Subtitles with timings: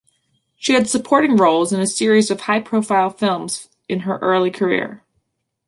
[0.57, 5.03] She had supporting roles in a series of high-profile films in her early career.